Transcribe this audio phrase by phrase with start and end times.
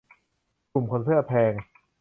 [0.71, 1.53] กลุ่มคนเสื้อแพง